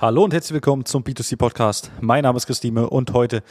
Hallo 0.00 0.24
und 0.24 0.32
herzlich 0.32 0.54
willkommen 0.54 0.86
zum 0.86 1.02
B2C 1.02 1.36
Podcast. 1.36 1.90
Mein 2.00 2.22
Name 2.22 2.38
ist 2.38 2.46
Christine 2.46 2.88
und 2.88 3.12
heute 3.12 3.42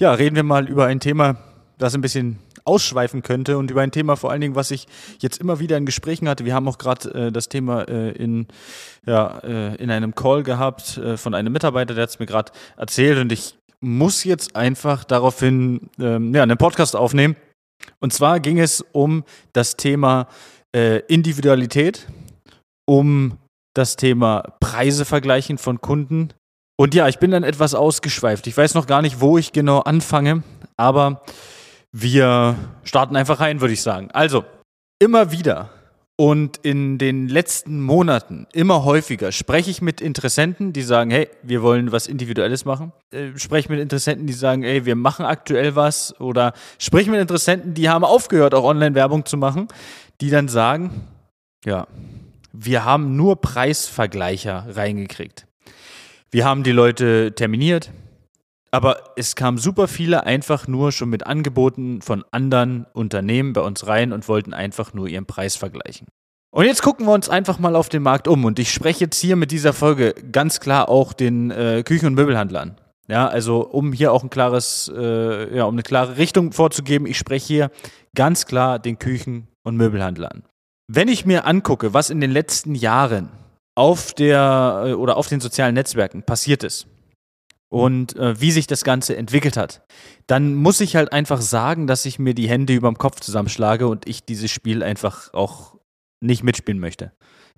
ja, 0.00 0.10
reden 0.14 0.36
wir 0.36 0.42
mal 0.42 0.66
über 0.66 0.86
ein 0.86 1.00
Thema, 1.00 1.36
das 1.76 1.94
ein 1.94 2.00
bisschen 2.00 2.38
ausschweifen 2.64 3.20
könnte 3.20 3.58
und 3.58 3.70
über 3.70 3.82
ein 3.82 3.90
Thema 3.90 4.16
vor 4.16 4.30
allen 4.30 4.40
Dingen, 4.40 4.54
was 4.54 4.70
ich 4.70 4.86
jetzt 5.18 5.36
immer 5.36 5.60
wieder 5.60 5.76
in 5.76 5.84
Gesprächen 5.84 6.26
hatte. 6.26 6.46
Wir 6.46 6.54
haben 6.54 6.66
auch 6.66 6.78
gerade 6.78 7.26
äh, 7.26 7.30
das 7.30 7.50
Thema 7.50 7.82
äh, 7.82 8.12
in, 8.12 8.46
ja, 9.04 9.38
äh, 9.40 9.74
in 9.74 9.90
einem 9.90 10.14
Call 10.14 10.44
gehabt 10.44 10.96
äh, 10.96 11.18
von 11.18 11.34
einem 11.34 11.52
Mitarbeiter, 11.52 11.92
der 11.92 12.04
hat 12.04 12.08
es 12.08 12.18
mir 12.18 12.24
gerade 12.24 12.52
erzählt 12.78 13.18
und 13.18 13.30
ich 13.30 13.58
muss 13.80 14.24
jetzt 14.24 14.56
einfach 14.56 15.04
daraufhin 15.04 15.90
ähm, 16.00 16.34
ja, 16.34 16.42
einen 16.42 16.56
Podcast 16.56 16.96
aufnehmen. 16.96 17.36
Und 18.00 18.14
zwar 18.14 18.40
ging 18.40 18.58
es 18.58 18.82
um 18.92 19.24
das 19.52 19.76
Thema 19.76 20.26
äh, 20.74 21.00
Individualität, 21.00 22.08
um 22.86 23.36
das 23.74 23.96
Thema 23.96 24.42
Preise 24.60 25.04
vergleichen 25.04 25.58
von 25.58 25.80
Kunden. 25.80 26.32
Und 26.76 26.94
ja, 26.94 27.08
ich 27.08 27.18
bin 27.18 27.30
dann 27.30 27.44
etwas 27.44 27.74
ausgeschweift. 27.74 28.46
Ich 28.46 28.56
weiß 28.56 28.74
noch 28.74 28.86
gar 28.86 29.02
nicht, 29.02 29.20
wo 29.20 29.38
ich 29.38 29.52
genau 29.52 29.80
anfange, 29.80 30.42
aber 30.76 31.22
wir 31.92 32.56
starten 32.84 33.16
einfach 33.16 33.40
rein, 33.40 33.60
würde 33.60 33.74
ich 33.74 33.82
sagen. 33.82 34.10
Also, 34.12 34.44
immer 35.00 35.32
wieder 35.32 35.70
und 36.20 36.56
in 36.58 36.98
den 36.98 37.28
letzten 37.28 37.80
Monaten 37.80 38.48
immer 38.52 38.84
häufiger 38.84 39.30
spreche 39.30 39.70
ich 39.70 39.80
mit 39.80 40.00
Interessenten, 40.00 40.72
die 40.72 40.82
sagen, 40.82 41.12
hey, 41.12 41.28
wir 41.44 41.62
wollen 41.62 41.92
was 41.92 42.08
Individuelles 42.08 42.64
machen. 42.64 42.92
Äh, 43.12 43.38
spreche 43.38 43.70
mit 43.70 43.78
Interessenten, 43.78 44.26
die 44.26 44.32
sagen, 44.32 44.64
hey, 44.64 44.84
wir 44.84 44.96
machen 44.96 45.24
aktuell 45.24 45.76
was. 45.76 46.20
Oder 46.20 46.54
spreche 46.78 47.08
mit 47.08 47.20
Interessenten, 47.20 47.74
die 47.74 47.88
haben 47.88 48.04
aufgehört, 48.04 48.52
auch 48.52 48.64
Online-Werbung 48.64 49.26
zu 49.26 49.36
machen, 49.36 49.68
die 50.20 50.30
dann 50.30 50.48
sagen, 50.48 51.02
ja, 51.64 51.86
wir 52.52 52.84
haben 52.84 53.16
nur 53.16 53.40
Preisvergleicher 53.40 54.66
reingekriegt. 54.70 55.46
Wir 56.30 56.44
haben 56.44 56.62
die 56.62 56.72
Leute 56.72 57.34
terminiert, 57.34 57.90
aber 58.70 59.14
es 59.16 59.34
kamen 59.34 59.58
super 59.58 59.88
viele 59.88 60.24
einfach 60.24 60.68
nur 60.68 60.92
schon 60.92 61.08
mit 61.08 61.26
Angeboten 61.26 62.02
von 62.02 62.24
anderen 62.30 62.86
Unternehmen 62.92 63.52
bei 63.52 63.62
uns 63.62 63.86
rein 63.86 64.12
und 64.12 64.28
wollten 64.28 64.52
einfach 64.52 64.92
nur 64.92 65.08
ihren 65.08 65.26
Preis 65.26 65.56
vergleichen. 65.56 66.06
Und 66.50 66.64
jetzt 66.64 66.82
gucken 66.82 67.06
wir 67.06 67.12
uns 67.12 67.28
einfach 67.28 67.58
mal 67.58 67.76
auf 67.76 67.88
den 67.88 68.02
Markt 68.02 68.26
um. 68.26 68.44
Und 68.44 68.58
ich 68.58 68.72
spreche 68.72 69.04
jetzt 69.04 69.20
hier 69.20 69.36
mit 69.36 69.50
dieser 69.50 69.72
Folge 69.72 70.14
ganz 70.32 70.60
klar 70.60 70.88
auch 70.88 71.12
den 71.12 71.50
äh, 71.50 71.82
Küchen- 71.84 72.06
und 72.06 72.14
Möbelhandlern. 72.14 72.76
Ja, 73.06 73.26
also 73.26 73.60
um 73.66 73.92
hier 73.92 74.12
auch 74.12 74.22
ein 74.22 74.30
klares, 74.30 74.90
äh, 74.94 75.56
ja, 75.56 75.64
um 75.64 75.74
eine 75.74 75.82
klare 75.82 76.18
Richtung 76.18 76.52
vorzugeben, 76.52 77.06
ich 77.06 77.16
spreche 77.16 77.46
hier 77.46 77.70
ganz 78.14 78.44
klar 78.44 78.78
den 78.78 78.98
Küchen- 78.98 79.48
und 79.62 79.76
Möbelhandlern. 79.76 80.42
Wenn 80.90 81.08
ich 81.08 81.26
mir 81.26 81.46
angucke, 81.46 81.92
was 81.92 82.08
in 82.08 82.20
den 82.20 82.30
letzten 82.30 82.74
Jahren 82.74 83.28
auf 83.74 84.14
der 84.14 84.84
äh, 84.86 84.92
oder 84.94 85.18
auf 85.18 85.28
den 85.28 85.40
sozialen 85.40 85.74
Netzwerken 85.74 86.22
passiert 86.22 86.64
ist 86.64 86.86
und 87.70 88.16
äh, 88.16 88.40
wie 88.40 88.50
sich 88.50 88.66
das 88.66 88.84
Ganze 88.84 89.14
entwickelt 89.14 89.58
hat, 89.58 89.84
dann 90.26 90.54
muss 90.54 90.80
ich 90.80 90.96
halt 90.96 91.12
einfach 91.12 91.42
sagen, 91.42 91.86
dass 91.86 92.06
ich 92.06 92.18
mir 92.18 92.32
die 92.32 92.48
Hände 92.48 92.72
überm 92.72 92.96
Kopf 92.96 93.20
zusammenschlage 93.20 93.86
und 93.86 94.08
ich 94.08 94.24
dieses 94.24 94.50
Spiel 94.50 94.82
einfach 94.82 95.32
auch 95.34 95.76
nicht 96.20 96.42
mitspielen 96.42 96.80
möchte. 96.80 97.12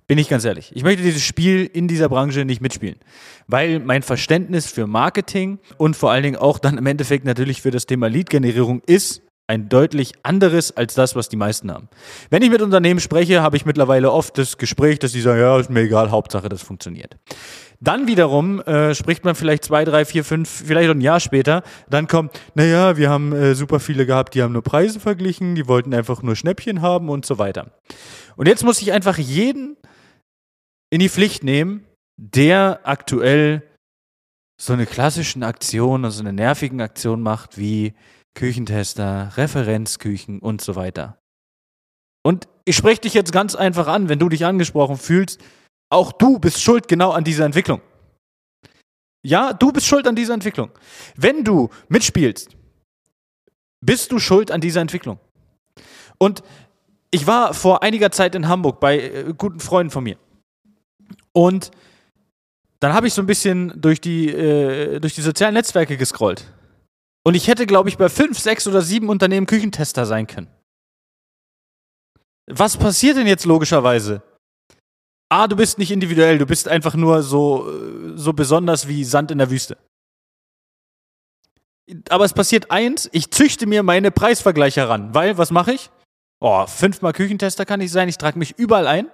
Bin 0.07 0.17
ich 0.17 0.27
ganz 0.27 0.43
ehrlich. 0.43 0.75
Ich 0.75 0.83
möchte 0.83 1.01
dieses 1.01 1.23
Spiel 1.23 1.65
in 1.65 1.87
dieser 1.87 2.09
Branche 2.09 2.43
nicht 2.43 2.59
mitspielen, 2.59 2.97
weil 3.47 3.79
mein 3.79 4.03
Verständnis 4.03 4.67
für 4.67 4.87
Marketing 4.87 5.59
und 5.77 5.95
vor 5.95 6.11
allen 6.11 6.23
Dingen 6.23 6.35
auch 6.35 6.59
dann 6.59 6.77
im 6.77 6.85
Endeffekt 6.85 7.23
natürlich 7.23 7.61
für 7.61 7.71
das 7.71 7.85
Thema 7.85 8.07
Lead-Generierung 8.07 8.81
ist, 8.85 9.21
ein 9.51 9.67
deutlich 9.67 10.13
anderes 10.23 10.77
als 10.77 10.93
das, 10.93 11.13
was 11.13 11.27
die 11.27 11.35
meisten 11.35 11.69
haben. 11.69 11.89
Wenn 12.29 12.41
ich 12.41 12.49
mit 12.49 12.61
Unternehmen 12.61 13.01
spreche, 13.01 13.41
habe 13.41 13.57
ich 13.57 13.65
mittlerweile 13.65 14.09
oft 14.09 14.37
das 14.37 14.57
Gespräch, 14.57 14.99
dass 14.99 15.11
sie 15.11 15.19
sagen, 15.19 15.41
ja, 15.41 15.59
ist 15.59 15.69
mir 15.69 15.81
egal, 15.81 16.09
Hauptsache, 16.09 16.47
das 16.47 16.61
funktioniert. 16.61 17.17
Dann 17.81 18.07
wiederum 18.07 18.61
äh, 18.61 18.95
spricht 18.95 19.25
man 19.25 19.35
vielleicht 19.35 19.65
zwei, 19.65 19.83
drei, 19.83 20.05
vier, 20.05 20.23
fünf, 20.23 20.63
vielleicht 20.65 20.89
ein 20.89 21.01
Jahr 21.01 21.19
später, 21.19 21.63
dann 21.89 22.07
kommt, 22.07 22.39
naja, 22.55 22.95
wir 22.95 23.09
haben 23.09 23.33
äh, 23.33 23.53
super 23.53 23.81
viele 23.81 24.05
gehabt, 24.05 24.35
die 24.35 24.41
haben 24.41 24.53
nur 24.53 24.63
Preise 24.63 25.01
verglichen, 25.01 25.55
die 25.55 25.67
wollten 25.67 25.93
einfach 25.93 26.23
nur 26.23 26.37
Schnäppchen 26.37 26.81
haben 26.81 27.09
und 27.09 27.25
so 27.25 27.37
weiter. 27.37 27.71
Und 28.37 28.47
jetzt 28.47 28.63
muss 28.63 28.81
ich 28.81 28.93
einfach 28.93 29.17
jeden 29.17 29.75
in 30.89 30.99
die 30.99 31.09
Pflicht 31.09 31.43
nehmen, 31.43 31.85
der 32.15 32.79
aktuell 32.83 33.63
so 34.61 34.71
eine 34.71 34.85
klassischen 34.85 35.43
Aktion, 35.43 36.05
also 36.05 36.21
eine 36.21 36.31
nervigen 36.31 36.79
Aktion 36.79 37.21
macht, 37.21 37.57
wie 37.57 37.93
Küchentester, 38.35 39.31
Referenzküchen 39.35 40.39
und 40.39 40.61
so 40.61 40.75
weiter. 40.75 41.19
Und 42.23 42.47
ich 42.65 42.75
spreche 42.75 43.01
dich 43.01 43.13
jetzt 43.13 43.31
ganz 43.31 43.55
einfach 43.55 43.87
an, 43.87 44.09
wenn 44.09 44.19
du 44.19 44.29
dich 44.29 44.45
angesprochen 44.45 44.97
fühlst, 44.97 45.39
auch 45.89 46.11
du 46.11 46.39
bist 46.39 46.61
schuld 46.61 46.87
genau 46.87 47.11
an 47.11 47.23
dieser 47.23 47.45
Entwicklung. 47.45 47.81
Ja, 49.23 49.53
du 49.53 49.71
bist 49.71 49.87
schuld 49.87 50.07
an 50.07 50.15
dieser 50.15 50.33
Entwicklung. 50.33 50.71
Wenn 51.15 51.43
du 51.43 51.69
mitspielst, 51.89 52.55
bist 53.81 54.11
du 54.11 54.19
schuld 54.19 54.51
an 54.51 54.61
dieser 54.61 54.81
Entwicklung. 54.81 55.19
Und 56.17 56.43
ich 57.11 57.27
war 57.27 57.53
vor 57.53 57.83
einiger 57.83 58.11
Zeit 58.11 58.35
in 58.35 58.47
Hamburg 58.47 58.79
bei 58.79 58.99
äh, 58.99 59.33
guten 59.37 59.59
Freunden 59.59 59.91
von 59.91 60.03
mir. 60.03 60.17
Und 61.33 61.71
dann 62.79 62.93
habe 62.93 63.07
ich 63.07 63.13
so 63.13 63.21
ein 63.21 63.27
bisschen 63.27 63.73
durch 63.75 63.99
die, 64.01 64.29
äh, 64.29 64.99
durch 64.99 65.13
die 65.13 65.21
sozialen 65.21 65.53
Netzwerke 65.53 65.97
gescrollt. 65.97 66.45
Und 67.23 67.35
ich 67.35 67.47
hätte, 67.47 67.65
glaube 67.65 67.89
ich, 67.89 67.97
bei 67.97 68.09
fünf, 68.09 68.39
sechs 68.39 68.67
oder 68.67 68.81
sieben 68.81 69.09
Unternehmen 69.09 69.45
Küchentester 69.45 70.05
sein 70.05 70.27
können. 70.27 70.47
Was 72.47 72.77
passiert 72.77 73.17
denn 73.17 73.27
jetzt 73.27 73.45
logischerweise? 73.45 74.23
A, 75.29 75.47
du 75.47 75.55
bist 75.55 75.77
nicht 75.77 75.91
individuell, 75.91 76.37
du 76.37 76.45
bist 76.45 76.67
einfach 76.67 76.95
nur 76.95 77.23
so, 77.23 78.15
so 78.15 78.33
besonders 78.33 78.87
wie 78.87 79.05
Sand 79.05 79.31
in 79.31 79.37
der 79.37 79.49
Wüste. 79.49 79.77
Aber 82.09 82.25
es 82.25 82.33
passiert 82.33 82.71
eins, 82.71 83.09
ich 83.11 83.31
züchte 83.31 83.65
mir 83.65 83.83
meine 83.83 84.11
Preisvergleiche 84.11 84.89
ran, 84.89 85.13
weil, 85.13 85.37
was 85.37 85.51
mache 85.51 85.73
ich? 85.73 85.89
Oh, 86.39 86.65
fünfmal 86.65 87.13
Küchentester 87.13 87.65
kann 87.65 87.81
ich 87.81 87.91
sein, 87.91 88.09
ich 88.09 88.17
trage 88.17 88.39
mich 88.39 88.57
überall 88.57 88.87
ein 88.87 89.07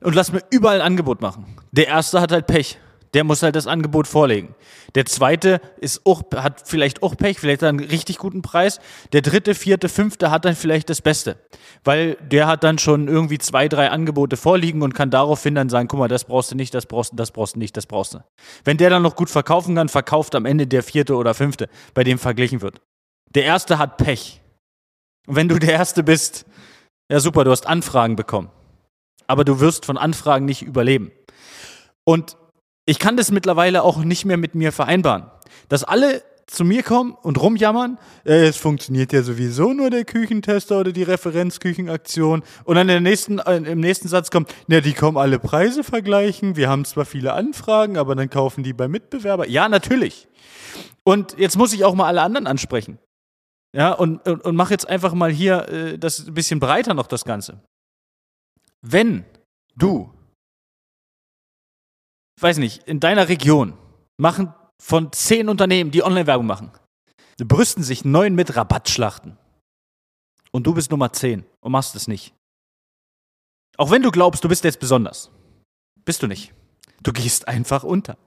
und 0.00 0.14
lass 0.14 0.30
mir 0.30 0.42
überall 0.50 0.80
ein 0.80 0.86
Angebot 0.86 1.20
machen. 1.20 1.46
Der 1.72 1.88
erste 1.88 2.20
hat 2.20 2.32
halt 2.32 2.46
Pech 2.46 2.78
der 3.14 3.24
muss 3.24 3.42
halt 3.42 3.56
das 3.56 3.66
Angebot 3.66 4.06
vorlegen. 4.06 4.54
Der 4.94 5.04
zweite 5.04 5.60
ist 5.80 6.02
auch, 6.04 6.22
hat 6.34 6.62
vielleicht 6.64 7.02
auch 7.02 7.16
Pech, 7.16 7.40
vielleicht 7.40 7.62
einen 7.64 7.80
richtig 7.80 8.18
guten 8.18 8.42
Preis. 8.42 8.80
Der 9.12 9.22
dritte, 9.22 9.54
vierte, 9.54 9.88
fünfte 9.88 10.30
hat 10.30 10.44
dann 10.44 10.54
vielleicht 10.54 10.90
das 10.90 11.02
Beste. 11.02 11.36
Weil 11.82 12.16
der 12.20 12.46
hat 12.46 12.62
dann 12.62 12.78
schon 12.78 13.08
irgendwie 13.08 13.38
zwei, 13.38 13.68
drei 13.68 13.90
Angebote 13.90 14.36
vorliegen 14.36 14.82
und 14.82 14.94
kann 14.94 15.10
daraufhin 15.10 15.54
dann 15.54 15.68
sagen, 15.68 15.88
guck 15.88 15.98
mal, 15.98 16.08
das 16.08 16.24
brauchst 16.24 16.52
du 16.52 16.56
nicht, 16.56 16.72
das 16.74 16.86
brauchst 16.86 17.12
du, 17.12 17.16
das 17.16 17.30
brauchst 17.32 17.56
du 17.56 17.58
nicht, 17.58 17.76
das 17.76 17.86
brauchst 17.86 18.14
du. 18.14 18.24
Wenn 18.64 18.76
der 18.76 18.90
dann 18.90 19.02
noch 19.02 19.16
gut 19.16 19.30
verkaufen 19.30 19.74
kann, 19.74 19.88
verkauft 19.88 20.34
am 20.34 20.46
Ende 20.46 20.66
der 20.66 20.82
vierte 20.82 21.16
oder 21.16 21.34
fünfte, 21.34 21.68
bei 21.94 22.04
dem 22.04 22.18
verglichen 22.18 22.60
wird. 22.62 22.80
Der 23.34 23.44
erste 23.44 23.78
hat 23.78 23.96
Pech. 23.96 24.40
Und 25.26 25.36
wenn 25.36 25.48
du 25.48 25.58
der 25.58 25.72
Erste 25.72 26.02
bist, 26.02 26.46
ja 27.10 27.20
super, 27.20 27.44
du 27.44 27.50
hast 27.50 27.66
Anfragen 27.66 28.16
bekommen. 28.16 28.50
Aber 29.26 29.44
du 29.44 29.60
wirst 29.60 29.86
von 29.86 29.96
Anfragen 29.96 30.44
nicht 30.44 30.62
überleben. 30.62 31.12
Und 32.04 32.36
ich 32.90 32.98
kann 32.98 33.16
das 33.16 33.30
mittlerweile 33.30 33.84
auch 33.84 33.98
nicht 33.98 34.24
mehr 34.24 34.36
mit 34.36 34.56
mir 34.56 34.72
vereinbaren. 34.72 35.30
Dass 35.68 35.84
alle 35.84 36.24
zu 36.48 36.64
mir 36.64 36.82
kommen 36.82 37.12
und 37.12 37.40
rumjammern, 37.40 37.98
äh, 38.24 38.48
es 38.48 38.56
funktioniert 38.56 39.12
ja 39.12 39.22
sowieso 39.22 39.72
nur 39.72 39.90
der 39.90 40.04
Küchentester 40.04 40.80
oder 40.80 40.90
die 40.90 41.04
Referenzküchenaktion. 41.04 42.42
Und 42.64 42.74
dann 42.74 42.88
der 42.88 43.00
nächsten, 43.00 43.38
äh, 43.38 43.58
im 43.58 43.78
nächsten 43.78 44.08
Satz 44.08 44.32
kommt, 44.32 44.52
na, 44.66 44.80
die 44.80 44.92
kommen 44.92 45.18
alle 45.18 45.38
Preise 45.38 45.84
vergleichen, 45.84 46.56
wir 46.56 46.68
haben 46.68 46.84
zwar 46.84 47.04
viele 47.04 47.34
Anfragen, 47.34 47.96
aber 47.96 48.16
dann 48.16 48.28
kaufen 48.28 48.64
die 48.64 48.72
bei 48.72 48.88
Mitbewerber. 48.88 49.46
Ja, 49.46 49.68
natürlich. 49.68 50.26
Und 51.04 51.38
jetzt 51.38 51.56
muss 51.56 51.72
ich 51.72 51.84
auch 51.84 51.94
mal 51.94 52.06
alle 52.06 52.22
anderen 52.22 52.48
ansprechen. 52.48 52.98
Ja, 53.72 53.92
und, 53.92 54.26
und, 54.26 54.44
und 54.44 54.56
mach 54.56 54.72
jetzt 54.72 54.88
einfach 54.88 55.14
mal 55.14 55.30
hier 55.30 55.68
äh, 55.68 55.96
das 55.96 56.26
ein 56.26 56.34
bisschen 56.34 56.58
breiter 56.58 56.94
noch 56.94 57.06
das 57.06 57.24
Ganze. 57.24 57.60
Wenn 58.82 59.24
du 59.76 60.12
weiß 62.42 62.58
nicht, 62.58 62.84
in 62.88 63.00
deiner 63.00 63.28
Region 63.28 63.74
machen 64.16 64.54
von 64.80 65.12
zehn 65.12 65.48
Unternehmen, 65.48 65.90
die 65.90 66.02
Online-Werbung 66.02 66.46
machen, 66.46 66.70
brüsten 67.44 67.82
sich 67.82 68.04
neun 68.04 68.34
mit 68.34 68.56
Rabattschlachten. 68.56 69.36
Und 70.52 70.66
du 70.66 70.74
bist 70.74 70.90
Nummer 70.90 71.12
zehn 71.12 71.44
und 71.60 71.72
machst 71.72 71.94
es 71.94 72.08
nicht. 72.08 72.34
Auch 73.76 73.90
wenn 73.90 74.02
du 74.02 74.10
glaubst, 74.10 74.44
du 74.44 74.48
bist 74.48 74.64
jetzt 74.64 74.80
besonders. 74.80 75.30
Bist 76.04 76.22
du 76.22 76.26
nicht. 76.26 76.52
Du 77.02 77.12
gehst 77.12 77.48
einfach 77.48 77.84
unter. 77.84 78.18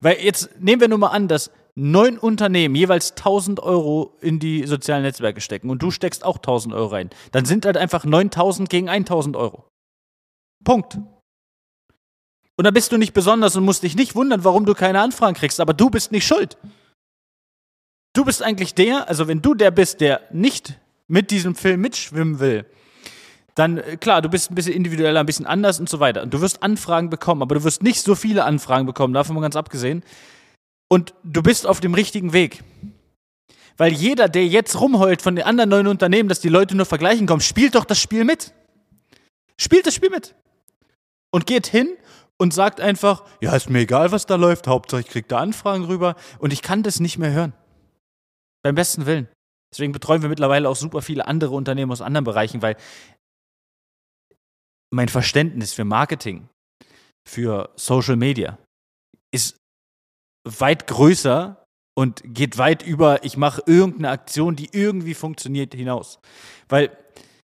Weil 0.00 0.18
jetzt 0.20 0.50
nehmen 0.60 0.80
wir 0.80 0.88
nur 0.88 0.98
mal 0.98 1.08
an, 1.08 1.26
dass 1.26 1.50
neun 1.74 2.18
Unternehmen 2.18 2.74
jeweils 2.74 3.12
1000 3.12 3.60
Euro 3.60 4.16
in 4.20 4.38
die 4.38 4.66
sozialen 4.66 5.02
Netzwerke 5.02 5.40
stecken 5.40 5.70
und 5.70 5.82
du 5.82 5.90
steckst 5.90 6.24
auch 6.24 6.36
1000 6.36 6.74
Euro 6.74 6.88
rein. 6.88 7.10
Dann 7.32 7.44
sind 7.44 7.64
halt 7.64 7.76
einfach 7.76 8.04
9000 8.04 8.68
gegen 8.68 8.88
1000 8.88 9.36
Euro. 9.36 9.68
Punkt. 10.64 10.98
Und 12.58 12.64
dann 12.64 12.74
bist 12.74 12.90
du 12.90 12.98
nicht 12.98 13.14
besonders 13.14 13.54
und 13.54 13.64
musst 13.64 13.84
dich 13.84 13.94
nicht 13.94 14.16
wundern, 14.16 14.42
warum 14.42 14.66
du 14.66 14.74
keine 14.74 15.00
Anfragen 15.00 15.36
kriegst, 15.36 15.60
aber 15.60 15.74
du 15.74 15.90
bist 15.90 16.10
nicht 16.10 16.26
schuld. 16.26 16.58
Du 18.14 18.24
bist 18.24 18.42
eigentlich 18.42 18.74
der, 18.74 19.08
also 19.08 19.28
wenn 19.28 19.40
du 19.40 19.54
der 19.54 19.70
bist, 19.70 20.00
der 20.00 20.22
nicht 20.32 20.76
mit 21.06 21.30
diesem 21.30 21.54
Film 21.54 21.80
mitschwimmen 21.80 22.40
will, 22.40 22.66
dann 23.54 23.78
äh, 23.78 23.96
klar, 23.96 24.22
du 24.22 24.28
bist 24.28 24.50
ein 24.50 24.56
bisschen 24.56 24.74
individueller, 24.74 25.20
ein 25.20 25.26
bisschen 25.26 25.46
anders 25.46 25.78
und 25.78 25.88
so 25.88 26.00
weiter. 26.00 26.20
Und 26.20 26.34
du 26.34 26.40
wirst 26.40 26.64
Anfragen 26.64 27.10
bekommen, 27.10 27.42
aber 27.42 27.54
du 27.54 27.62
wirst 27.62 27.84
nicht 27.84 28.02
so 28.02 28.16
viele 28.16 28.44
Anfragen 28.44 28.86
bekommen, 28.86 29.14
davon 29.14 29.36
mal 29.36 29.42
ganz 29.42 29.54
abgesehen. 29.54 30.02
Und 30.88 31.14
du 31.22 31.44
bist 31.44 31.64
auf 31.64 31.78
dem 31.78 31.94
richtigen 31.94 32.32
Weg. 32.32 32.64
Weil 33.76 33.92
jeder, 33.92 34.28
der 34.28 34.48
jetzt 34.48 34.80
rumheult 34.80 35.22
von 35.22 35.36
den 35.36 35.44
anderen 35.44 35.70
neuen 35.70 35.86
Unternehmen, 35.86 36.28
dass 36.28 36.40
die 36.40 36.48
Leute 36.48 36.76
nur 36.76 36.86
vergleichen 36.86 37.28
kommen, 37.28 37.40
spielt 37.40 37.76
doch 37.76 37.84
das 37.84 38.00
Spiel 38.00 38.24
mit. 38.24 38.52
Spielt 39.56 39.86
das 39.86 39.94
Spiel 39.94 40.10
mit. 40.10 40.34
Und 41.30 41.46
geht 41.46 41.68
hin 41.68 41.96
und 42.40 42.54
sagt 42.54 42.80
einfach, 42.80 43.24
ja, 43.40 43.54
ist 43.54 43.68
mir 43.68 43.80
egal, 43.80 44.12
was 44.12 44.26
da 44.26 44.36
läuft, 44.36 44.66
Hauptsache 44.66 45.00
ich 45.00 45.08
krieg 45.08 45.28
da 45.28 45.38
Anfragen 45.38 45.84
rüber 45.84 46.14
und 46.38 46.52
ich 46.52 46.62
kann 46.62 46.82
das 46.82 47.00
nicht 47.00 47.18
mehr 47.18 47.32
hören. 47.32 47.52
Beim 48.62 48.74
besten 48.74 49.06
Willen. 49.06 49.28
Deswegen 49.72 49.92
betreuen 49.92 50.22
wir 50.22 50.28
mittlerweile 50.28 50.68
auch 50.68 50.76
super 50.76 51.02
viele 51.02 51.26
andere 51.26 51.54
Unternehmen 51.54 51.92
aus 51.92 52.00
anderen 52.00 52.24
Bereichen, 52.24 52.62
weil 52.62 52.76
mein 54.90 55.08
Verständnis 55.08 55.74
für 55.74 55.84
Marketing, 55.84 56.48
für 57.28 57.70
Social 57.76 58.16
Media 58.16 58.58
ist 59.30 59.56
weit 60.44 60.86
größer 60.86 61.62
und 61.94 62.22
geht 62.24 62.56
weit 62.56 62.82
über, 62.82 63.24
ich 63.24 63.36
mache 63.36 63.62
irgendeine 63.66 64.10
Aktion, 64.10 64.56
die 64.56 64.70
irgendwie 64.72 65.14
funktioniert, 65.14 65.74
hinaus. 65.74 66.20
Weil 66.68 66.96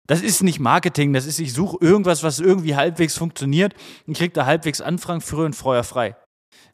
das 0.06 0.22
ist 0.22 0.42
nicht 0.42 0.60
Marketing, 0.60 1.12
das 1.12 1.26
ist, 1.26 1.38
ich 1.38 1.52
suche 1.52 1.78
irgendwas, 1.80 2.22
was 2.22 2.38
irgendwie 2.38 2.76
halbwegs 2.76 3.16
funktioniert 3.16 3.74
und 4.06 4.16
kriege 4.16 4.32
da 4.32 4.44
halbwegs 4.46 4.80
Anfragen 4.80 5.20
früher 5.20 5.46
und 5.46 5.56
vorher 5.56 5.84
frei. 5.84 6.16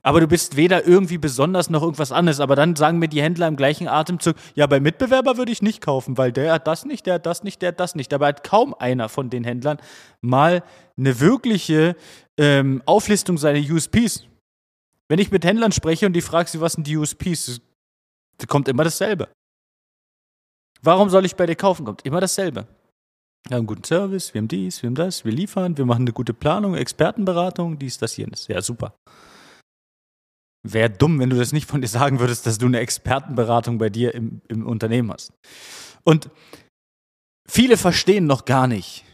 Aber 0.03 0.21
du 0.21 0.27
bist 0.27 0.56
weder 0.56 0.87
irgendwie 0.87 1.19
besonders 1.19 1.69
noch 1.69 1.82
irgendwas 1.82 2.11
anderes. 2.11 2.41
Aber 2.41 2.56
dann 2.56 2.75
sagen 2.75 2.99
mir 2.99 3.09
die 3.09 3.23
Händler 3.23 3.49
im 3.49 3.56
gleichen 3.56 3.87
Atemzug, 3.87 4.35
ja, 4.55 4.67
bei 4.67 4.81
Mitbewerber 4.81 5.37
würde 5.37 5.53
ich 5.53 5.61
nicht 5.61 5.82
kaufen, 5.82 6.17
weil 6.17 6.32
der 6.32 6.55
hat 6.55 6.67
das 6.67 6.87
nicht, 6.87 7.06
der 7.06 7.15
hat 7.15 7.27
das 7.27 7.43
nicht, 7.43 7.61
der 7.61 7.69
hat 7.69 7.81
das 7.81 7.94
nicht. 7.94 8.11
Dabei 8.11 8.29
hat 8.29 8.44
kaum 8.44 8.75
einer 8.75 9.09
von 9.09 9.29
den 9.29 9.44
Händlern 9.44 9.79
mal 10.23 10.62
eine 10.97 11.21
wirkliche 11.21 11.97
ähm, 12.38 12.82
Auflistung 12.87 13.37
seiner 13.37 13.61
USPs. 13.61 14.25
Wenn 15.09 15.19
ich 15.19 15.31
mit 15.31 15.44
Händlern 15.44 15.73
spreche 15.73 16.06
und 16.06 16.15
die 16.15 16.23
frage 16.23 16.49
sie, 16.49 16.61
was 16.61 16.75
sind 16.75 16.87
die 16.87 16.97
USPs, 16.97 17.61
kommt 18.47 18.69
immer 18.69 18.85
dasselbe. 18.85 19.29
Warum 20.82 21.11
soll 21.11 21.27
ich 21.27 21.37
bei 21.37 21.44
dir 21.44 21.56
kaufen? 21.56 21.85
Kommt 21.85 22.06
immer 22.06 22.21
dasselbe. 22.21 22.67
Wir 23.49 23.57
haben 23.57 23.67
guten 23.67 23.85
Service, 23.85 24.35
wir 24.35 24.41
haben 24.41 24.49
dies, 24.49 24.83
wir 24.83 24.89
haben 24.89 24.95
das, 24.95 25.25
wir 25.25 25.33
liefern, 25.33 25.77
wir 25.77 25.87
machen 25.87 26.03
eine 26.03 26.13
gute 26.13 26.35
Planung, 26.35 26.75
Expertenberatung, 26.75 27.79
dies, 27.79 27.99
das, 27.99 28.17
jenes. 28.17 28.49
Ja, 28.49 28.61
super. 28.61 28.95
Wäre 30.63 30.91
dumm, 30.91 31.19
wenn 31.19 31.31
du 31.31 31.37
das 31.37 31.53
nicht 31.53 31.67
von 31.67 31.81
dir 31.81 31.89
sagen 31.89 32.21
würdest, 32.21 32.47
dass 32.47 32.59
du 32.59 32.67
eine 32.67 32.81
Expertenberatung 32.81 33.79
bei 33.79 33.89
dir 33.89 34.15
im, 34.15 34.43
im 34.49 34.67
Unternehmen 34.67 35.11
hast. 35.11 35.33
Und 36.05 36.29
viele 37.49 37.79
verstehen 37.79 38.27
noch 38.27 38.45
gar 38.45 38.67
nicht, 38.67 39.05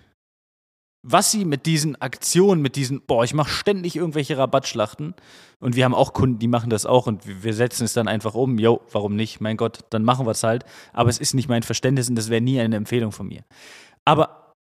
was 1.09 1.31
sie 1.31 1.45
mit 1.45 1.67
diesen 1.67 1.95
Aktionen, 2.03 2.61
mit 2.63 2.75
diesen, 2.75 3.01
boah, 3.01 3.23
ich 3.23 3.33
mache 3.33 3.49
ständig 3.49 3.95
irgendwelche 3.95 4.37
Rabattschlachten 4.37 5.15
und 5.61 5.77
wir 5.77 5.85
haben 5.85 5.95
auch 5.95 6.13
Kunden, 6.13 6.41
die 6.41 6.49
machen 6.49 6.69
das 6.69 6.85
auch 6.85 7.07
und 7.07 7.45
wir 7.45 7.55
setzen 7.55 7.85
es 7.85 7.93
dann 7.93 8.09
einfach 8.09 8.35
um, 8.35 8.59
jo, 8.59 8.81
warum 8.91 9.15
nicht, 9.15 9.41
mein 9.41 9.57
Gott, 9.57 9.85
dann 9.91 10.03
machen 10.03 10.27
wir 10.27 10.33
es 10.33 10.43
halt, 10.43 10.65
aber 10.93 11.09
es 11.09 11.19
ist 11.19 11.35
nicht 11.35 11.49
mein 11.49 11.63
Verständnis 11.63 12.09
und 12.09 12.17
das 12.17 12.29
wäre 12.29 12.41
nie 12.41 12.59
eine 12.59 12.75
Empfehlung 12.75 13.13
von 13.13 13.29
mir. 13.29 13.45
Aber 14.07 14.53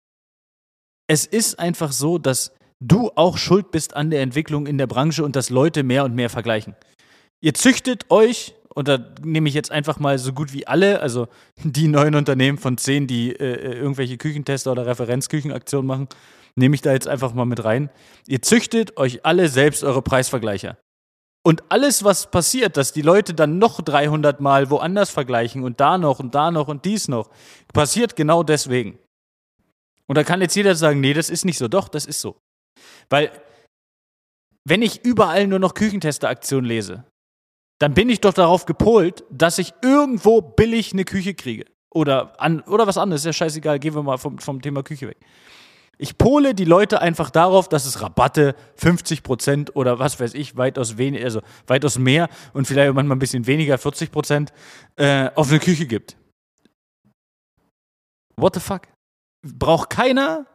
es 1.07 1.25
ist 1.25 1.59
einfach 1.59 1.92
so, 1.92 2.18
dass 2.18 2.51
du 2.80 3.12
auch 3.15 3.38
schuld 3.38 3.71
bist 3.71 3.95
an 3.95 4.09
der 4.09 4.21
Entwicklung 4.21 4.68
in 4.68 4.77
der 4.77 4.88
Branche 4.88 5.24
und 5.24 5.36
dass 5.36 5.50
Leute 5.50 5.83
mehr 5.83 6.03
und 6.03 6.15
mehr 6.15 6.30
vergleichen. 6.30 6.75
Ihr 7.42 7.53
züchtet 7.53 8.09
euch, 8.09 8.56
und 8.74 8.88
da 8.88 9.13
nehme 9.24 9.47
ich 9.47 9.56
jetzt 9.56 9.71
einfach 9.71 10.00
mal 10.00 10.18
so 10.18 10.33
gut 10.33 10.51
wie 10.51 10.68
alle, 10.68 11.00
also 11.00 11.27
die 11.63 11.88
neuen 11.88 12.15
Unternehmen 12.15 12.57
von 12.57 12.77
zehn, 12.77 13.07
die 13.07 13.31
äh, 13.31 13.53
äh, 13.53 13.77
irgendwelche 13.77 14.18
Küchentester 14.18 14.71
oder 14.71 14.86
Referenzküchenaktionen 14.86 15.88
machen, 15.88 16.07
nehme 16.56 16.75
ich 16.75 16.81
da 16.81 16.92
jetzt 16.92 17.07
einfach 17.07 17.33
mal 17.33 17.45
mit 17.45 17.63
rein. 17.63 17.89
Ihr 18.27 18.42
züchtet 18.42 18.97
euch 18.97 19.25
alle 19.25 19.47
selbst 19.50 19.83
eure 19.83 20.01
Preisvergleicher. 20.01 20.77
Und 21.44 21.63
alles, 21.69 22.03
was 22.03 22.31
passiert, 22.31 22.75
dass 22.75 22.92
die 22.92 23.03
Leute 23.03 23.36
dann 23.36 23.59
noch 23.59 23.80
300 23.80 24.42
Mal 24.42 24.71
woanders 24.71 25.12
vergleichen 25.12 25.63
und 25.63 25.80
da 25.80 26.00
noch 26.00 26.19
und 26.19 26.33
da 26.33 26.50
noch 26.50 26.68
und 26.68 26.86
dies 26.86 27.07
noch, 27.07 27.30
passiert 27.71 28.15
genau 28.15 28.42
deswegen. 28.42 28.97
Und 30.07 30.18
da 30.18 30.24
kann 30.24 30.42
jetzt 30.42 30.56
jeder 30.56 30.75
sagen, 30.75 31.00
nee, 31.00 31.13
das 31.13 31.30
ist 31.30 31.46
nicht 31.46 31.57
so. 31.57 31.68
Doch, 31.68 31.88
das 31.88 32.06
ist 32.06 32.22
so. 32.22 32.38
Weil, 33.10 33.31
wenn 34.68 34.81
ich 34.81 35.04
überall 35.04 35.48
nur 35.48 35.60
noch 35.60 35.74
Küchentester-Aktionen 35.74 36.66
lese, 36.66 37.06
dann 37.80 37.94
bin 37.94 38.10
ich 38.10 38.22
doch 38.22 38.34
darauf 38.34 38.66
gepolt, 38.66 39.24
dass 39.30 39.57
ich 39.57 39.74
irgendwo 39.81 40.42
billig 40.42 40.94
eine 40.94 41.06
Küche 41.06 41.34
kriege. 41.34 41.66
Oder, 41.94 42.40
an, 42.42 42.62
oder 42.62 42.88
was 42.88 42.98
anderes, 42.98 43.22
ist 43.22 43.25
ja 43.25 43.34
scheißegal, 43.34 43.80
gehen 43.80 43.96
wir 43.96 44.04
mal 44.04 44.18
vom, 44.18 44.38
vom 44.40 44.62
Thema 44.62 44.84
Küche 44.84 45.07
weg. 45.07 45.18
Ich 45.98 46.18
pole 46.18 46.54
die 46.54 46.66
Leute 46.66 47.02
einfach 47.02 47.30
darauf, 47.30 47.69
dass 47.69 47.86
es 47.86 48.02
Rabatte 48.02 48.56
50% 48.78 49.72
oder 49.74 49.98
was 49.98 50.19
weiß 50.19 50.34
ich, 50.34 50.57
weitaus 50.57 50.98
weniger, 50.98 51.24
also 51.24 51.42
weitaus 51.68 51.98
mehr 51.98 52.28
und 52.54 52.68
vielleicht 52.68 52.94
manchmal 52.94 53.16
ein 53.16 53.19
bisschen 53.19 53.48
weniger, 53.48 53.75
40% 53.75 54.50
äh, 54.98 55.30
auf 55.36 55.50
eine 55.50 55.60
Küche 55.60 55.86
gibt. 55.86 56.18
What 58.36 58.56
the 58.56 58.60
fuck? 58.60 58.81
Braucht 59.45 59.89
keiner 59.89 60.45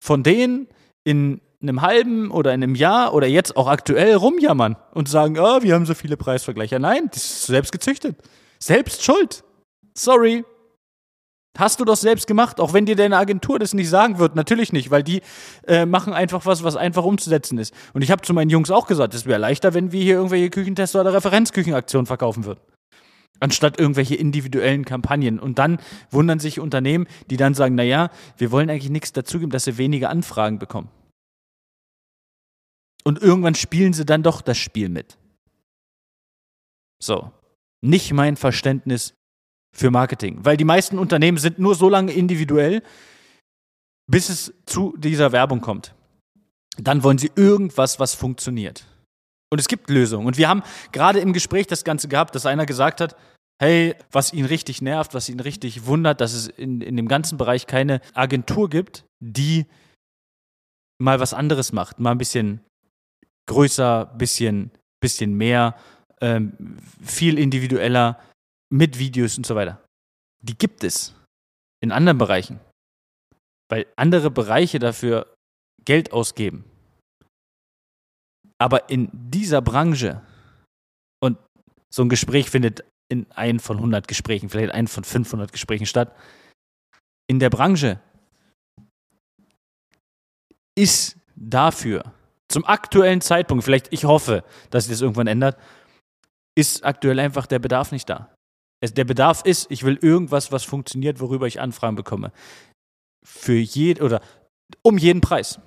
von 0.00 0.22
denen 0.22 0.68
in 1.04 1.40
einem 1.62 1.82
halben 1.82 2.30
oder 2.30 2.52
in 2.52 2.62
einem 2.62 2.74
Jahr 2.74 3.14
oder 3.14 3.26
jetzt 3.26 3.56
auch 3.56 3.68
aktuell 3.68 4.14
rumjammern 4.14 4.76
und 4.92 5.08
sagen, 5.08 5.38
oh, 5.38 5.62
wir 5.62 5.74
haben 5.74 5.86
so 5.86 5.94
viele 5.94 6.16
Preisvergleiche. 6.16 6.78
Nein, 6.78 7.08
das 7.12 7.24
ist 7.24 7.46
selbst 7.46 7.72
gezüchtet. 7.72 8.16
Selbst 8.58 9.02
schuld. 9.02 9.44
Sorry. 9.96 10.44
Hast 11.56 11.78
du 11.78 11.84
doch 11.84 11.96
selbst 11.96 12.26
gemacht, 12.26 12.58
auch 12.58 12.72
wenn 12.72 12.84
dir 12.84 12.96
deine 12.96 13.16
Agentur 13.16 13.60
das 13.60 13.74
nicht 13.74 13.88
sagen 13.88 14.18
wird. 14.18 14.34
Natürlich 14.34 14.72
nicht, 14.72 14.90
weil 14.90 15.04
die 15.04 15.22
äh, 15.68 15.86
machen 15.86 16.12
einfach 16.12 16.46
was, 16.46 16.64
was 16.64 16.74
einfach 16.74 17.04
umzusetzen 17.04 17.58
ist. 17.58 17.72
Und 17.92 18.02
ich 18.02 18.10
habe 18.10 18.22
zu 18.22 18.34
meinen 18.34 18.50
Jungs 18.50 18.72
auch 18.72 18.88
gesagt, 18.88 19.14
es 19.14 19.24
wäre 19.24 19.38
leichter, 19.38 19.72
wenn 19.72 19.92
wir 19.92 20.02
hier 20.02 20.16
irgendwelche 20.16 20.50
Küchentester 20.50 21.00
oder 21.00 21.14
Referenzküchenaktionen 21.14 22.06
verkaufen 22.06 22.44
würden. 22.44 22.60
Anstatt 23.44 23.78
irgendwelche 23.78 24.14
individuellen 24.14 24.86
Kampagnen. 24.86 25.38
Und 25.38 25.58
dann 25.58 25.78
wundern 26.10 26.38
sich 26.38 26.60
Unternehmen, 26.60 27.06
die 27.28 27.36
dann 27.36 27.52
sagen, 27.52 27.74
naja, 27.74 28.08
wir 28.38 28.50
wollen 28.50 28.70
eigentlich 28.70 28.88
nichts 28.88 29.12
dazugeben, 29.12 29.50
dass 29.50 29.64
sie 29.64 29.76
weniger 29.76 30.08
Anfragen 30.08 30.58
bekommen. 30.58 30.88
Und 33.04 33.20
irgendwann 33.20 33.54
spielen 33.54 33.92
sie 33.92 34.06
dann 34.06 34.22
doch 34.22 34.40
das 34.40 34.56
Spiel 34.56 34.88
mit. 34.88 35.18
So. 37.02 37.30
Nicht 37.82 38.14
mein 38.14 38.38
Verständnis 38.38 39.12
für 39.76 39.90
Marketing. 39.90 40.42
Weil 40.42 40.56
die 40.56 40.64
meisten 40.64 40.98
Unternehmen 40.98 41.36
sind 41.36 41.58
nur 41.58 41.74
so 41.74 41.90
lange 41.90 42.12
individuell, 42.12 42.82
bis 44.10 44.30
es 44.30 44.54
zu 44.64 44.96
dieser 44.96 45.32
Werbung 45.32 45.60
kommt. 45.60 45.94
Dann 46.78 47.02
wollen 47.02 47.18
sie 47.18 47.30
irgendwas, 47.36 48.00
was 48.00 48.14
funktioniert. 48.14 48.86
Und 49.52 49.58
es 49.58 49.68
gibt 49.68 49.90
Lösungen. 49.90 50.26
Und 50.26 50.38
wir 50.38 50.48
haben 50.48 50.62
gerade 50.92 51.20
im 51.20 51.34
Gespräch 51.34 51.66
das 51.66 51.84
Ganze 51.84 52.08
gehabt, 52.08 52.34
dass 52.34 52.46
einer 52.46 52.64
gesagt 52.64 53.02
hat, 53.02 53.16
hey, 53.60 53.94
was 54.10 54.32
ihn 54.32 54.44
richtig 54.44 54.82
nervt, 54.82 55.14
was 55.14 55.28
ihn 55.28 55.40
richtig 55.40 55.86
wundert, 55.86 56.20
dass 56.20 56.32
es 56.34 56.48
in, 56.48 56.80
in 56.80 56.96
dem 56.96 57.08
ganzen 57.08 57.38
Bereich 57.38 57.66
keine 57.66 58.00
Agentur 58.12 58.68
gibt, 58.68 59.04
die 59.20 59.66
mal 61.00 61.20
was 61.20 61.34
anderes 61.34 61.72
macht, 61.72 61.98
mal 61.98 62.12
ein 62.12 62.18
bisschen 62.18 62.60
größer, 63.46 64.06
bisschen, 64.16 64.70
bisschen 65.00 65.34
mehr, 65.34 65.76
ähm, 66.20 66.78
viel 67.02 67.38
individueller, 67.38 68.20
mit 68.72 68.98
Videos 68.98 69.36
und 69.36 69.46
so 69.46 69.54
weiter. 69.54 69.84
Die 70.42 70.56
gibt 70.56 70.82
es 70.82 71.14
in 71.80 71.92
anderen 71.92 72.18
Bereichen, 72.18 72.60
weil 73.70 73.86
andere 73.96 74.30
Bereiche 74.30 74.78
dafür 74.78 75.32
Geld 75.84 76.12
ausgeben. 76.12 76.64
Aber 78.58 78.88
in 78.88 79.10
dieser 79.12 79.62
Branche, 79.62 80.22
und 81.22 81.38
so 81.92 82.02
ein 82.02 82.08
Gespräch 82.08 82.50
findet 82.50 82.84
in 83.10 83.30
einem 83.32 83.60
von 83.60 83.76
100 83.76 84.08
Gesprächen, 84.08 84.48
vielleicht 84.48 84.72
ein 84.72 84.88
von 84.88 85.04
500 85.04 85.52
Gesprächen 85.52 85.86
statt, 85.86 86.14
in 87.28 87.38
der 87.38 87.50
Branche 87.50 88.00
ist 90.76 91.16
dafür 91.36 92.12
zum 92.48 92.64
aktuellen 92.64 93.20
Zeitpunkt, 93.20 93.64
vielleicht 93.64 93.92
ich 93.92 94.04
hoffe, 94.04 94.44
dass 94.70 94.84
sich 94.84 94.92
das 94.92 95.00
irgendwann 95.00 95.26
ändert, 95.26 95.58
ist 96.56 96.84
aktuell 96.84 97.18
einfach 97.18 97.46
der 97.46 97.58
Bedarf 97.58 97.90
nicht 97.92 98.08
da. 98.08 98.34
Der 98.82 99.04
Bedarf 99.04 99.42
ist, 99.44 99.70
ich 99.70 99.82
will 99.82 99.98
irgendwas, 100.00 100.52
was 100.52 100.62
funktioniert, 100.64 101.20
worüber 101.20 101.46
ich 101.46 101.60
Anfragen 101.60 101.96
bekomme. 101.96 102.32
Für 103.26 103.56
jeden 103.56 104.04
oder 104.04 104.20
um 104.82 104.98
jeden 104.98 105.22
Preis. 105.22 105.58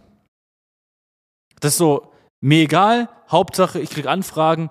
Das 1.60 1.74
ist 1.74 1.79
so, 1.79 2.13
mir 2.41 2.62
egal, 2.62 3.10
Hauptsache, 3.29 3.79
ich 3.79 3.89
kriege 3.89 4.10
Anfragen, 4.10 4.70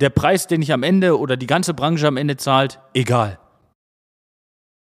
der 0.00 0.10
Preis, 0.10 0.46
den 0.46 0.62
ich 0.62 0.72
am 0.72 0.82
Ende 0.82 1.18
oder 1.18 1.36
die 1.36 1.46
ganze 1.46 1.74
Branche 1.74 2.08
am 2.08 2.16
Ende 2.16 2.36
zahlt, 2.36 2.80
egal. 2.94 3.38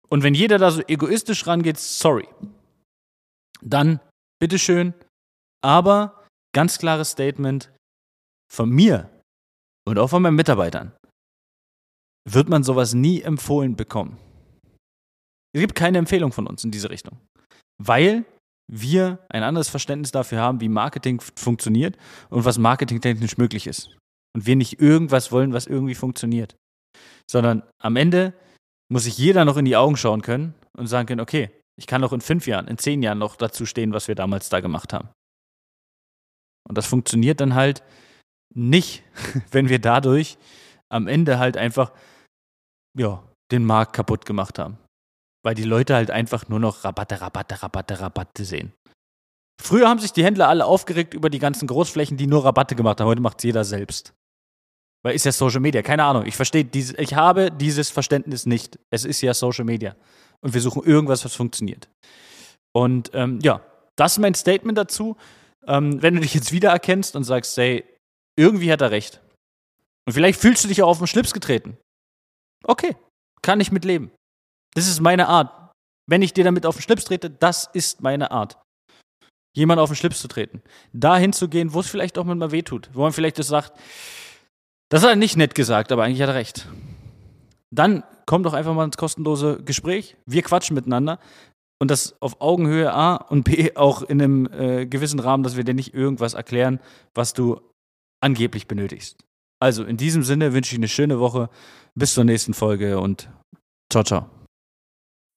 Und 0.09 0.23
wenn 0.23 0.35
jeder 0.35 0.59
da 0.59 0.71
so 0.71 0.83
egoistisch 0.87 1.47
rangeht, 1.47 1.79
sorry. 1.79 2.29
Dann 3.61 4.01
bitteschön, 4.41 4.95
aber 5.63 6.19
Ganz 6.55 6.79
klares 6.79 7.11
Statement 7.11 7.71
von 8.53 8.71
mir 8.71 9.11
und 9.87 9.99
auch 9.99 10.09
von 10.09 10.23
meinen 10.23 10.37
Mitarbeitern. 10.37 10.93
Wird 12.29 12.49
man 12.49 12.63
sowas 12.63 12.95
nie 12.95 13.23
empfohlen 13.23 13.77
bekommen. 13.77 14.19
Es 15.55 15.61
gibt 15.61 15.75
keine 15.75 15.99
Empfehlung 15.99 16.33
von 16.33 16.47
uns 16.47 16.65
in 16.65 16.71
diese 16.71 16.91
Richtung. 16.91 17.21
Weil 17.81 18.25
wir 18.71 19.25
ein 19.29 19.43
anderes 19.43 19.69
Verständnis 19.69 20.11
dafür 20.11 20.41
haben, 20.41 20.61
wie 20.61 20.69
Marketing 20.69 21.21
funktioniert 21.21 21.97
und 22.29 22.45
was 22.45 22.59
marketingtechnisch 22.59 23.39
möglich 23.39 23.67
ist. 23.67 23.97
Und 24.35 24.47
wir 24.47 24.57
nicht 24.57 24.81
irgendwas 24.81 25.33
wollen, 25.33 25.53
was 25.53 25.67
irgendwie 25.67 25.95
funktioniert. 25.95 26.57
Sondern 27.31 27.63
am 27.83 27.97
Ende 27.97 28.35
muss 28.91 29.05
sich 29.05 29.19
jeder 29.19 29.45
noch 29.45 29.57
in 29.57 29.65
die 29.65 29.77
Augen 29.77 29.97
schauen 29.97 30.23
können 30.23 30.55
und 30.77 30.87
sagen 30.87 31.07
können, 31.07 31.21
okay, 31.21 31.51
ich 31.79 31.87
kann 31.87 32.03
doch 32.03 32.13
in 32.13 32.21
fünf 32.21 32.47
Jahren, 32.47 32.69
in 32.69 32.79
zehn 32.79 33.03
Jahren 33.03 33.19
noch 33.19 33.37
dazu 33.37 33.67
stehen, 33.67 33.93
was 33.93 34.09
wir 34.09 34.15
damals 34.15 34.49
da 34.49 34.61
gemacht 34.61 34.93
haben. 34.93 35.09
Und 36.69 36.77
das 36.77 36.87
funktioniert 36.87 37.41
dann 37.41 37.55
halt 37.55 37.83
nicht, 38.55 39.03
wenn 39.51 39.69
wir 39.69 39.79
dadurch 39.79 40.39
am 40.91 41.07
Ende 41.07 41.39
halt 41.39 41.57
einfach, 41.57 41.93
ja, 42.99 43.23
den 43.51 43.65
Markt 43.65 43.95
kaputt 43.95 44.27
gemacht 44.27 44.59
haben. 44.59 44.79
Weil 45.45 45.55
die 45.55 45.65
Leute 45.65 45.95
halt 45.95 46.11
einfach 46.11 46.49
nur 46.49 46.61
noch 46.61 46.85
Rabatte, 46.85 47.21
Rabatte, 47.21 47.63
Rabatte, 47.63 48.01
Rabatte 48.01 48.45
sehen. 48.45 48.73
Früher 49.61 49.89
haben 49.89 49.99
sich 49.99 50.13
die 50.13 50.25
Händler 50.25 50.49
alle 50.49 50.65
aufgeregt 50.65 51.15
über 51.15 51.31
die 51.31 51.39
ganzen 51.39 51.67
Großflächen, 51.67 52.17
die 52.17 52.27
nur 52.27 52.45
Rabatte 52.45 52.75
gemacht 52.77 53.01
haben. 53.01 53.09
Heute 53.09 53.21
macht 53.21 53.39
es 53.39 53.45
jeder 53.45 53.65
selbst. 53.65 54.15
Weil 55.05 55.15
ist 55.15 55.25
ja 55.25 55.33
Social 55.33 55.61
Media. 55.61 55.83
Keine 55.83 56.05
Ahnung. 56.05 56.27
Ich 56.27 56.37
verstehe 56.37 56.69
ich 56.73 57.15
habe 57.15 57.51
dieses 57.51 57.91
Verständnis 57.91 58.47
nicht. 58.47 58.79
Es 58.91 59.05
ist 59.05 59.21
ja 59.21 59.35
Social 59.35 59.65
Media. 59.65 59.97
Und 60.41 60.55
wir 60.55 60.61
suchen 60.61 60.85
irgendwas, 60.85 61.25
was 61.25 61.35
funktioniert. 61.35 61.89
Und 62.73 63.11
ähm, 63.15 63.41
ja, 63.43 63.61
das 63.97 64.13
ist 64.13 64.19
mein 64.19 64.35
Statement 64.35 64.79
dazu. 64.79 65.17
Ähm, 65.67 66.01
wenn 66.03 66.15
du 66.15 66.21
dich 66.21 66.35
jetzt 66.35 66.53
wiedererkennst 66.53 67.17
und 67.17 67.25
sagst, 67.25 67.57
hey, 67.57 67.85
irgendwie 68.37 68.73
hat 68.73 68.81
er 68.81 68.91
recht. 68.91 69.21
Und 70.07 70.13
vielleicht 70.15 70.41
fühlst 70.41 70.65
du 70.65 70.69
dich 70.69 70.83
auch 70.83 70.89
auf 70.89 70.99
den 70.99 71.07
Schlips 71.07 71.33
getreten. 71.33 71.77
Okay, 72.65 72.97
kann 73.43 73.61
ich 73.61 73.73
mitleben. 73.73 74.11
Das 74.75 74.89
ist 74.89 75.01
meine 75.01 75.29
Art. 75.29 75.73
Wenn 76.09 76.23
ich 76.23 76.33
dir 76.33 76.45
damit 76.45 76.65
auf 76.65 76.77
den 76.77 76.83
Schlips 76.83 77.05
trete, 77.05 77.29
das 77.29 77.69
ist 77.73 78.01
meine 78.01 78.31
Art. 78.31 78.59
Jemand 79.59 79.81
auf 79.81 79.91
den 79.91 79.97
Schlips 79.97 80.21
zu 80.21 80.29
treten. 80.29 80.63
Dahin 80.93 81.33
zu 81.33 81.49
gehen, 81.49 81.75
wo 81.75 81.81
es 81.81 81.89
vielleicht 81.89 82.17
auch 82.17 82.25
mal 82.25 82.53
wehtut. 82.53 82.91
Wo 82.93 83.03
man 83.03 83.13
vielleicht 83.13 83.41
das 83.41 83.49
sagt, 83.49 83.73
das 84.89 85.03
hat 85.03 85.11
er 85.11 85.17
nicht 85.17 85.37
nett 85.37 85.57
gesagt, 85.57 85.91
aber 85.91 86.05
eigentlich 86.05 86.23
hat 86.23 86.29
er 86.29 86.37
recht. 86.37 86.69
Dann 87.73 88.05
komm 88.25 88.45
doch 88.45 88.53
einfach 88.53 88.73
mal 88.73 88.85
ins 88.85 88.97
kostenlose 88.97 89.61
Gespräch. 89.65 90.17
Wir 90.27 90.43
quatschen 90.43 90.75
miteinander. 90.77 91.19
Und 91.81 91.91
das 91.91 92.15
auf 92.23 92.41
Augenhöhe 92.41 92.95
A 92.95 93.17
und 93.17 93.43
B 93.43 93.75
auch 93.75 94.03
in 94.03 94.23
einem 94.23 94.47
äh, 94.53 94.87
gewissen 94.87 95.19
Rahmen, 95.19 95.43
dass 95.43 95.57
wir 95.57 95.65
dir 95.65 95.75
nicht 95.75 95.93
irgendwas 95.93 96.35
erklären, 96.35 96.79
was 97.15 97.33
du 97.33 97.61
angeblich 98.21 98.69
benötigst. 98.69 99.25
Also 99.59 99.83
in 99.83 99.97
diesem 99.97 100.23
Sinne 100.23 100.53
wünsche 100.53 100.73
ich 100.73 100.79
eine 100.79 100.87
schöne 100.87 101.19
Woche. 101.19 101.51
Bis 101.97 102.15
zur 102.15 102.23
nächsten 102.23 102.55
Folge 102.55 103.01
und 103.01 103.29
ciao, 103.91 104.05
ciao. 104.05 104.38